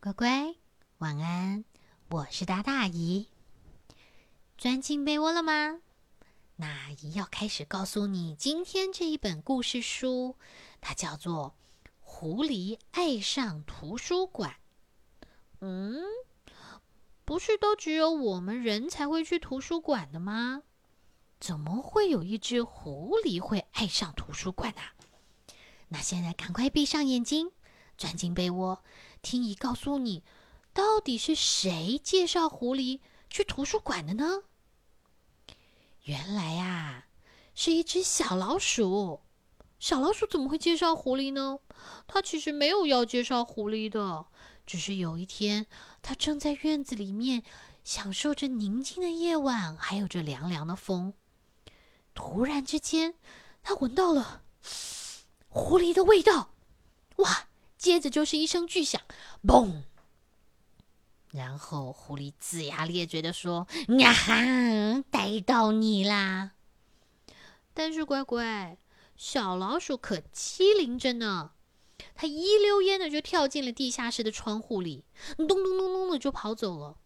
[0.00, 0.54] 乖乖，
[0.98, 1.64] 晚安！
[2.10, 3.26] 我是大大姨。
[4.56, 5.80] 钻进被窝了吗？
[6.54, 10.36] 那姨要开始告诉你今天这一本故事书，
[10.80, 11.56] 它叫做
[11.98, 14.54] 《狐狸爱上图书馆》。
[15.58, 16.00] 嗯，
[17.24, 20.62] 不是都只有我们人才会去图书馆的吗？
[21.40, 24.82] 怎么会有一只狐狸会爱上图书馆呢？
[25.88, 27.50] 那现在赶快闭上眼睛，
[27.98, 28.82] 钻进被窝，
[29.20, 30.22] 听姨告诉你，
[30.72, 34.44] 到底是谁介绍狐狸去图书馆的呢？
[36.04, 37.06] 原来呀，
[37.54, 39.20] 是一只小老鼠。
[39.80, 41.58] 小老鼠怎么会介绍狐狸呢？
[42.06, 44.26] 它其实没有要介绍狐狸的，
[44.64, 45.66] 只是有一天，
[46.00, 47.42] 它正在院子里面
[47.82, 51.14] 享受着宁静的夜晚，还有着凉凉的风。
[52.14, 53.14] 突然之间，
[53.62, 54.42] 它闻到了
[55.48, 56.52] 狐狸的味道，
[57.16, 57.47] 哇！
[57.78, 59.00] 接着就是一声巨响，
[59.42, 59.84] 嘣！
[61.30, 63.68] 然后狐狸龇牙咧嘴的说
[64.00, 66.52] ：“呀哈，逮到你啦！”
[67.72, 68.78] 但是乖乖，
[69.16, 71.52] 小老鼠可机灵着呢，
[72.16, 75.04] 它一溜烟的就跳进了地下室的窗户里，
[75.36, 76.98] 咚咚咚咚的就跑走了。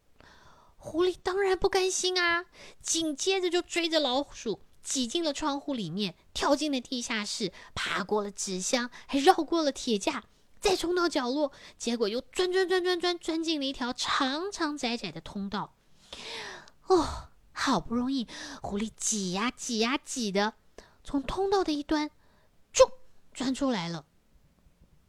[0.76, 2.46] 狐狸当然不甘心啊，
[2.80, 4.62] 紧接着就追着老鼠。
[4.82, 10.24] 挤进了窗户里面，跳进了地下室，爬过了纸箱，还绕过了铁架，
[10.62, 15.74] 再冲到角落，结果又钻钻钻钻钻钻进了一条长长窄窄的通道。
[16.86, 18.28] 哦，好不容易，
[18.62, 20.54] 狐狸挤呀挤呀挤的，
[21.02, 22.10] 从通道的一端，
[22.72, 22.90] 就
[23.34, 24.06] 钻出来了。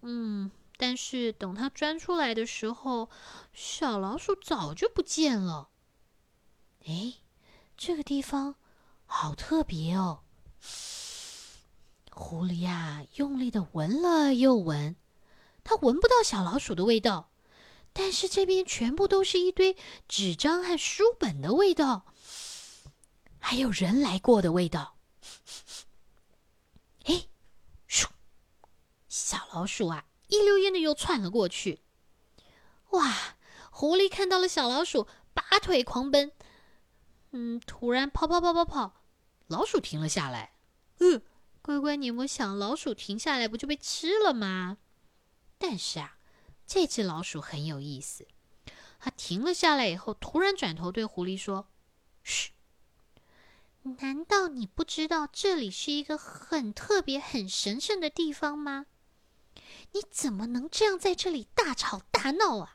[0.01, 3.09] 嗯，但是等它钻出来的时候，
[3.53, 5.69] 小老鼠早就不见了。
[6.85, 7.13] 哎，
[7.77, 8.55] 这个地方。
[9.05, 10.23] 好特别哦！
[12.11, 14.95] 狐狸呀，用力的闻了又闻，
[15.63, 17.31] 它闻不到小老鼠的味道，
[17.93, 22.05] 但是这边全部都是一堆纸张和书本的味道，
[23.39, 24.97] 还有人来过的味道。
[27.05, 27.27] 哎，
[27.89, 28.07] 咻！
[29.07, 31.81] 小老鼠啊，一溜烟的又窜了过去。
[32.91, 33.35] 哇！
[33.75, 36.31] 狐狸看到了小老鼠，拔腿狂奔。
[37.31, 39.01] 嗯，突然跑跑跑跑跑，
[39.47, 40.53] 老鼠停了下来。
[40.99, 41.23] 嗯，
[41.63, 44.77] 乖乖，你有没有想，老鼠停下来不就被吃了吗？
[45.65, 46.17] 但是啊，
[46.67, 48.27] 这只老鼠很有意思。
[48.99, 51.67] 它停了下来以后，突然转头对狐狸说
[52.21, 52.51] ：“嘘，
[53.83, 58.87] 难道你不知道这里是一个很特别、很神圣的地方吗？
[59.93, 62.73] 你怎么能这样在这里大吵大闹啊？”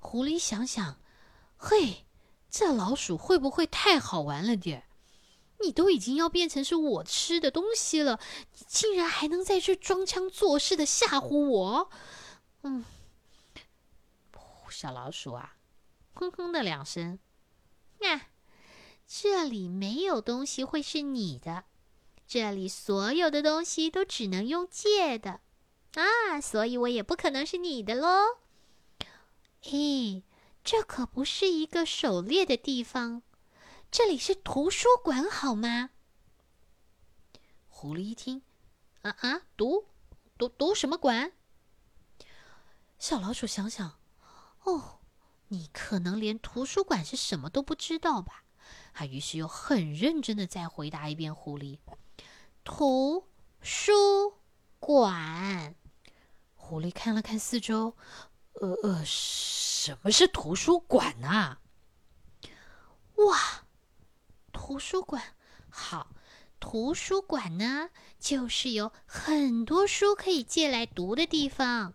[0.00, 0.98] 狐狸想想，
[1.56, 2.04] 嘿。
[2.50, 4.87] 这老鼠会不会太好玩了点儿？
[5.60, 8.20] 你都已经要变成是我吃的东西了，
[8.58, 11.90] 你竟然还能在这装腔作势的吓唬我？
[12.62, 12.84] 嗯，
[14.70, 15.56] 小老鼠啊，
[16.14, 17.18] 哼哼的两声，
[18.00, 18.28] 啊，
[19.06, 21.64] 这里没有东西会是你的，
[22.26, 25.40] 这里所有的东西都只能用借的
[25.94, 28.38] 啊，所以我也不可能是你的喽。
[29.60, 30.22] 嘿。
[30.64, 33.22] 这可不是一个狩猎的地方，
[33.90, 35.90] 这里是图书馆，好吗？
[37.68, 38.42] 狐狸一听，
[39.00, 39.86] 啊啊，读
[40.36, 41.32] 读读什么馆？
[42.98, 43.98] 小老鼠想想，
[44.64, 45.00] 哦，
[45.48, 48.44] 你可能连图书馆是什么都不知道吧？
[48.92, 51.78] 他于是又很认真的再回答一遍：狐狸，
[52.64, 53.26] 图
[53.62, 53.92] 书
[54.78, 55.74] 馆。
[56.54, 57.96] 狐狸看了看四周，
[58.52, 59.04] 呃呃。
[59.04, 61.58] 什么是图书馆呢？
[63.14, 63.64] 哇，
[64.60, 65.22] 图书馆
[65.70, 66.10] 好，
[66.58, 71.94] 图书馆呢，就是有很多书可以借来读的地方。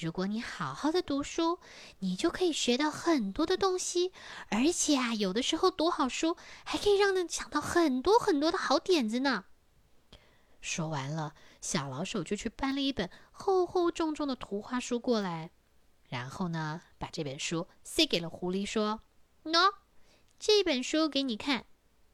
[0.00, 1.58] 如果你好好的读书，
[1.98, 4.10] 你就可以学到很多的东西，
[4.48, 9.44] 而且啊，有的时候读好书还可以让人想到很多很多的好点子呢。
[10.62, 15.50] 说完了，小老鼠就去搬了一本厚厚重重的图画书过来。
[16.08, 19.02] 然后呢，把这本书塞给了狐狸，说
[19.44, 19.74] ：“喏，
[20.38, 21.66] 这本书给你看，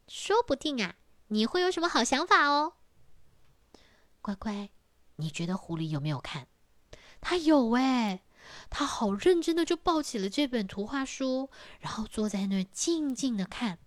[0.08, 0.96] 说不定啊，
[1.28, 2.74] 你会有什么好想法哦。”
[4.20, 4.70] 乖乖，
[5.16, 6.48] 你觉得狐狸有没有看？
[7.20, 8.22] 他有哎，
[8.70, 11.50] 他好认真的就抱起了这本图画书，
[11.80, 13.78] 然后坐在那儿静静的看。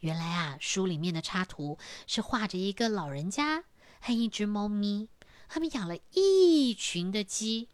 [0.00, 3.64] 原来啊，书里面的插图是画着一个老人家
[4.00, 5.08] 和一只猫咪，
[5.48, 7.68] 他们养了一群的鸡。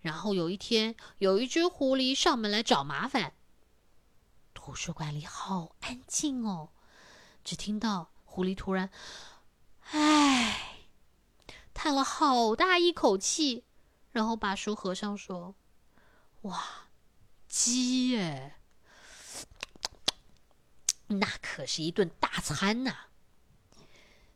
[0.00, 3.34] 然后有一天，有一只狐狸上门来找麻烦。
[4.54, 6.70] 图书馆里好安静哦，
[7.46, 8.90] 只听到狐狸突然
[9.92, 10.88] “唉”
[11.72, 13.62] 叹了好大一口气，
[14.10, 15.54] 然后把书合上，说
[16.42, 16.88] ：“哇，
[17.46, 18.56] 鸡耶！
[21.06, 22.96] 那可是一顿大餐呐！”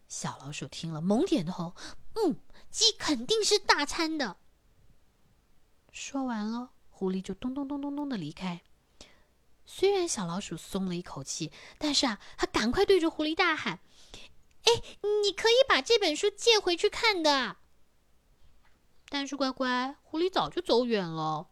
[0.07, 1.75] 小老鼠听了，猛点头
[2.15, 2.37] ：“嗯，
[2.71, 4.37] 鸡肯定是大餐的。”
[5.91, 8.63] 说完了，狐狸就咚咚咚咚咚的离开。
[9.73, 13.79] 虽然小老鼠松了一口气，但是啊，他赶快对着狐狸大喊
[14.67, 14.83] ：“哎，
[15.23, 17.59] 你可以把这本书借回去看的。”
[19.09, 21.51] 但是乖乖，狐狸早就走远了。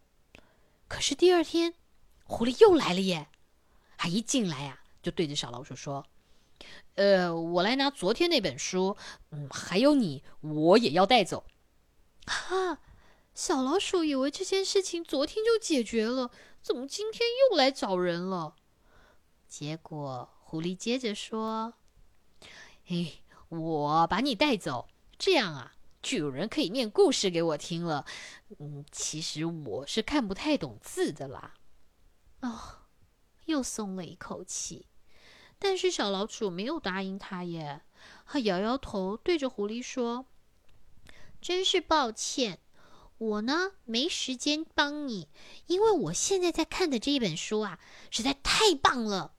[0.89, 1.75] 可是第二天，
[2.25, 3.29] 狐狸又来了耶！
[3.97, 6.05] 他一进来呀，就对着小老鼠说
[6.97, 8.97] ：“呃，我来拿昨天那本书，
[9.31, 11.45] 嗯，还有你，我也要带走。”
[12.27, 12.81] 哈，
[13.33, 16.33] 小老鼠以为这件事情昨天就解决了。
[16.69, 18.55] 怎么今天又来找人了？
[19.49, 21.73] 结果狐狸接着说
[22.85, 24.87] ：“嘿，我把你带走，
[25.19, 25.73] 这样啊，
[26.03, 28.05] 就有人可以念故事给我听了。
[28.59, 31.55] 嗯，其实我是看不太懂字的啦。”
[32.43, 32.81] 哦，
[33.47, 34.89] 又松了一口气。
[35.59, 37.81] 但是小老鼠没有答应他耶，
[38.27, 40.27] 他摇摇头，对着狐狸说
[41.41, 42.59] ：“真是抱歉。”
[43.19, 45.29] 我呢没时间帮你，
[45.67, 47.81] 因为我现在在看的这一本书啊，
[48.11, 49.35] 实在太棒了。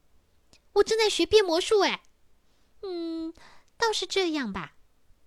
[0.74, 2.02] 我正在学变魔术，哎，
[2.82, 3.32] 嗯，
[3.76, 4.74] 倒是这样吧，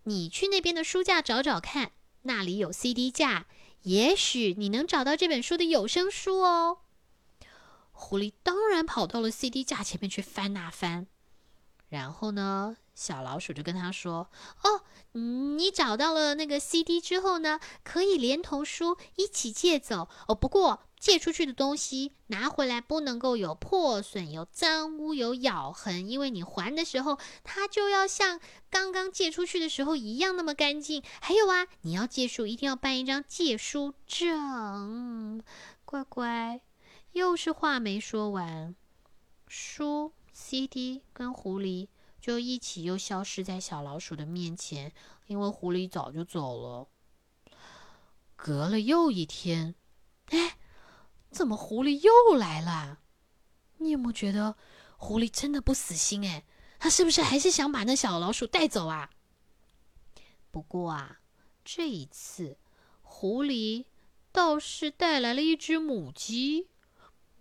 [0.03, 1.91] 你去那边的书架找找看，
[2.21, 3.47] 那里有 CD 架，
[3.81, 6.79] 也许你能找到这本书的有声书哦。
[7.91, 11.07] 狐狸当然跑到了 CD 架前面去翻啊翻，
[11.89, 12.77] 然后呢？
[12.95, 14.29] 小老鼠就跟他说
[14.63, 14.81] ：“哦，
[15.13, 20.35] 你找到了那个 CD 之后呢，可以连同书一起借走哦。
[20.35, 31.03] 不过借出去的东西拿回来不能够有破损、有脏污、有咬痕，因为你还的时候它就要像刚刚借出去的时候一样那么干净。
[31.19, 35.43] 还有啊，你要借书一定要办一张借书证。
[35.83, 36.61] 乖乖，
[37.13, 38.75] 又是话没说完，
[39.47, 41.87] 书、CD 跟狐狸。”
[42.23, 44.93] 就一起又消失在小老鼠的面前，
[45.27, 46.87] 因为狐狸早就走了。
[48.37, 49.75] 隔了又一天，
[50.27, 50.57] 哎，
[51.29, 52.99] 怎么狐狸又来了？
[53.79, 54.55] 你有没有觉得
[54.95, 56.25] 狐狸真的不死心？
[56.25, 56.45] 哎，
[56.79, 59.09] 他是不是还是想把那小老鼠带走啊？
[60.49, 61.19] 不过啊，
[61.65, 62.57] 这一次
[63.01, 63.83] 狐狸
[64.31, 66.69] 倒是带来了一只母鸡。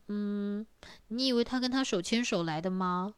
[0.08, 0.67] 嗯，
[1.06, 3.14] 你以为他跟他手牵手来的吗？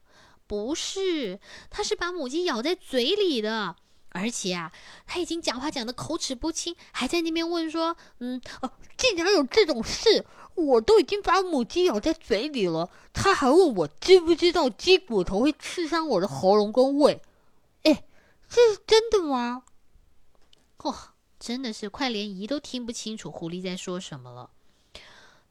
[0.46, 3.76] 不是，他是把母鸡咬在嘴里的，
[4.10, 4.70] 而且啊，
[5.06, 10.24] 他已经讲话讲的口齿不清，还在那边问说：“嗯，哦，竟然有这种事！
[10.54, 17.20] 我都已经把母鸡咬在嘴里了，他还问我知不知道鸡骨头会刺伤我的喉咙跟胃？
[17.82, 18.04] 哎，
[18.48, 19.64] 这是真的吗？”
[20.84, 24.50] 哇，真的是快连姨都听不清楚狐狸在说什么了。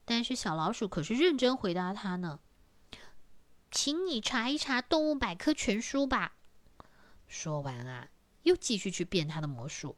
[0.04, 2.38] 但是小老鼠可是认真回答他呢。
[3.74, 6.36] 请你查一查《动物百科全书》吧。
[7.26, 8.08] 说完啊，
[8.44, 9.96] 又继续去变他的魔术。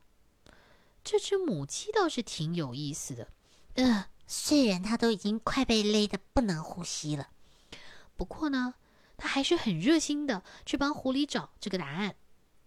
[1.04, 3.28] 这只母鸡倒是挺有意思的，
[3.74, 7.28] 呃，虽然它都已经快被勒得不能呼吸了，
[8.16, 8.74] 不过呢，
[9.18, 12.16] 它还是很热心的去帮狐狸找这个答案。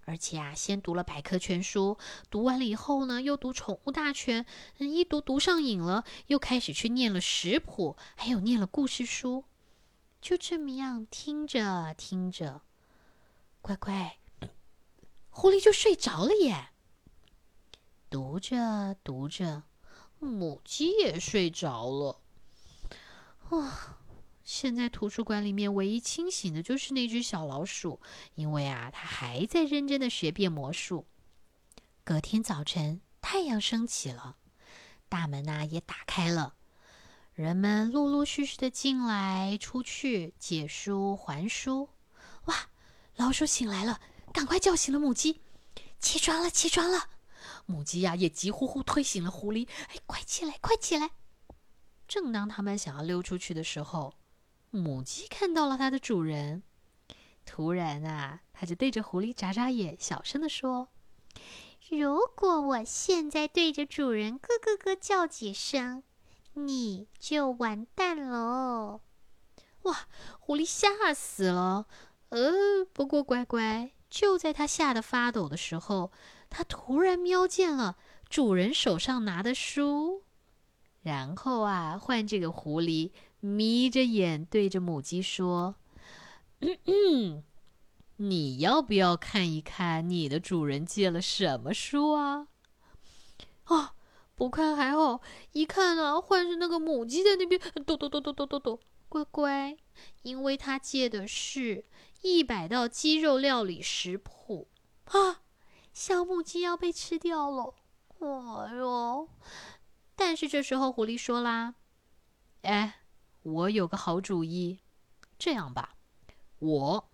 [0.05, 1.97] 而且啊，先读了百科全书，
[2.29, 4.45] 读完了以后呢，又读宠物大全，
[4.77, 9.43] 一读读上瘾了，又开始去念了食谱，还有念了故事书。
[10.21, 12.61] 就这么样听着听着，
[13.61, 14.17] 乖乖，
[15.29, 16.69] 狐狸就睡着了耶。
[18.09, 19.63] 读着读着，
[20.19, 22.21] 母鸡也睡着了。
[23.49, 23.97] 哇！
[24.43, 28.01] 现在图书馆里面唯一清醒的就是那只小老鼠，
[28.33, 31.05] 因为啊，它还在认真的学变魔术。
[32.03, 34.37] 隔天早晨，太阳升起了，
[35.07, 36.55] 大门呐也打开了。
[37.39, 41.87] 人们陆陆续续的进来、出去，借书还书。
[42.47, 42.67] 哇！
[43.15, 44.01] 老鼠醒来了，
[44.33, 45.39] 赶快叫醒了母鸡。
[46.01, 47.11] 起床了，起床了！
[47.65, 49.69] 母鸡呀，也急呼呼推醒了狐狸。
[49.87, 51.11] 哎，快起来，快起来！
[52.09, 54.15] 正当他们想要溜出去的时候，
[54.69, 56.63] 母鸡看到了它的主人。
[57.45, 60.89] 突然啊，它就对着狐狸眨眨眼，小声的说
[61.89, 66.03] ：“如果我现在对着主人咯咯咯叫几声。”
[66.67, 69.01] 你就完蛋喽！
[69.83, 70.07] 哇，
[70.39, 71.87] 狐狸吓死了。
[72.29, 76.11] 呃，不过乖乖，就在它吓得发抖的时候，
[76.49, 77.97] 它突然瞄见了
[78.29, 80.23] 主人手上拿的书，
[81.01, 85.75] 然后啊，换这个狐狸眯着眼对着母鸡说
[86.61, 87.43] ：“嗯嗯，
[88.17, 92.47] 你要不要看一看你的主人借了什么书啊？”
[93.67, 93.91] 哦。
[94.39, 95.19] 不看还好，
[95.51, 98.79] 一看啊，换是那个母鸡在那边抖抖抖抖抖抖抖。
[99.09, 99.75] 乖乖，
[100.21, 101.83] 因为他借的是
[102.21, 104.69] 一百道鸡肉料理食谱
[105.07, 105.41] 啊，
[105.91, 107.73] 小母鸡要被吃掉了。
[108.19, 109.27] 哎呦！
[110.15, 111.75] 但是这时候狐狸说啦
[112.63, 113.01] ：“哎，
[113.43, 114.79] 我有个好主意，
[115.37, 115.97] 这样吧，
[116.59, 117.09] 我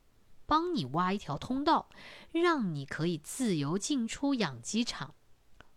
[0.45, 1.89] 帮你挖一条通道，
[2.31, 5.15] 让你可以自由进出养鸡场。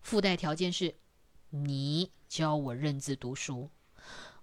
[0.02, 0.96] 附带条件是，
[1.50, 3.70] 你教我认字读书。”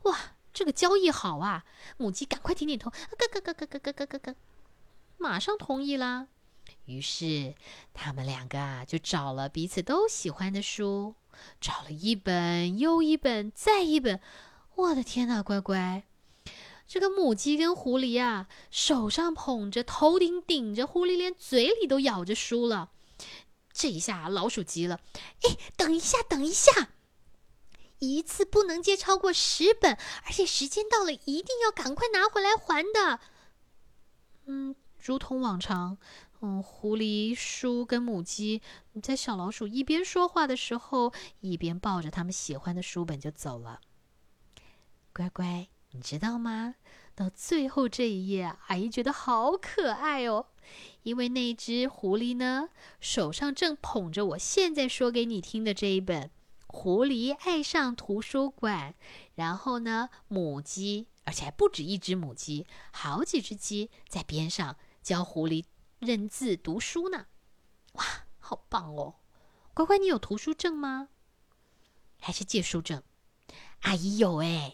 [0.03, 0.17] 哇！
[0.53, 1.65] 这个交易好啊！
[1.97, 4.35] 母鸡赶快点点头，咯咯咯咯咯咯咯咯咯，
[5.17, 6.29] 马上同意啦。
[6.85, 7.55] 于是
[7.93, 11.15] 他们两个啊，就找了彼此都喜欢的书，
[11.59, 14.21] 找了一本又一本再一本。
[14.75, 16.03] 我的天哪，乖乖！
[16.87, 22.91] 这个母鸡跟狐狸啊，手上捧着，头顶顶着，狐狸连嘴里都咬着书了。
[23.75, 25.01] 这一下老鼠急了，
[25.41, 26.91] 哎，等一下，等一下！
[27.99, 33.19] 一次不能借超过十本，而且时间到了一定要赶快拿回来还的。
[34.45, 35.97] 嗯，如同往常，
[36.39, 38.61] 嗯，狐狸、叔跟母鸡
[39.03, 43.81] 在小老鼠一边说话的时候，一边抱着他们喜欢的书本就走了。
[45.13, 46.75] 乖乖，你知道吗？
[47.13, 50.47] 到最后这一页，阿姨觉得好可爱哦，
[51.05, 52.69] 因为那只狐狸呢，
[52.99, 56.31] 手上正捧着我现在说给你听的这一本。
[56.65, 58.95] 狐狸爱上图书馆，
[59.35, 65.65] 然后呢，母鸡，而且还不止一只母鸡，好几只鸡在边上教狐狸
[65.99, 67.27] 认字读书呢。
[67.93, 69.17] 哇，好棒哦！
[69.75, 71.09] 乖乖，你有图书证吗？
[72.19, 73.03] 还是借书证？
[73.81, 74.73] 阿姨有哎，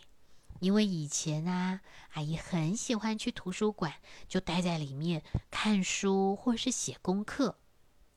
[0.61, 1.81] 因为以前啊，
[2.13, 3.95] 阿姨很喜欢去图书馆，
[4.27, 7.57] 就待在里面看书或是写功课，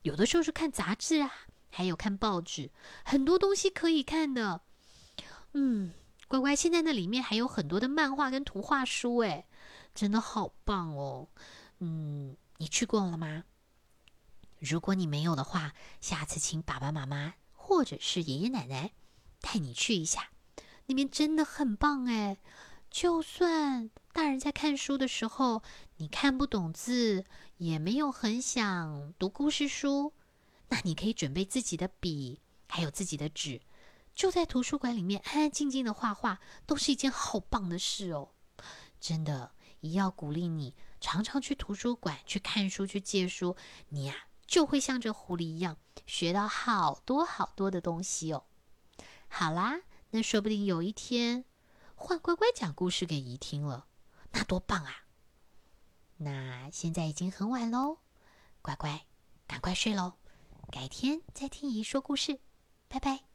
[0.02, 1.32] 有的时候是看杂志啊。
[1.76, 2.70] 还有看报纸，
[3.04, 4.60] 很多东西可以看的。
[5.54, 5.92] 嗯，
[6.28, 9.48] 乖乖，现在那里面还有很多的漫画跟图画书，哎，
[9.92, 11.28] 真的好棒哦。
[11.80, 13.42] 嗯，你去过了吗？
[14.60, 18.92] 如果你没有的话，下次请爸爸妈妈或者是爷爷奶奶
[19.40, 20.28] 带你去一下，
[20.86, 22.38] 那边真的很棒哎。
[22.90, 25.62] 就算大人在看书的时候，
[25.96, 27.24] 你看不懂字，
[27.56, 30.12] 也没有很想读故事书。
[30.68, 33.60] 那你可以准备自己的笔，还有自己的纸，
[34.14, 38.30] 就在图书馆里面安安静静的画画，都是一件好棒的事哦。
[39.00, 43.56] 真的，也要鼓励你常常去图书馆去看书、去借书，
[43.88, 44.14] 你呀
[44.46, 45.76] 就会像这狐狸一样，
[46.06, 48.44] 学到好多好多的东西哦。
[49.26, 49.80] 好啦，
[50.14, 51.44] 那说不定有一天
[51.96, 53.88] 换乖乖讲故事给姨听了，
[54.30, 55.06] 那多棒啊！
[56.18, 57.98] 那现在已经很晚喽，
[58.62, 59.06] 乖乖，
[59.48, 60.12] 赶快睡喽。
[60.70, 62.38] 改天再听姨说故事，
[62.86, 63.33] 拜拜。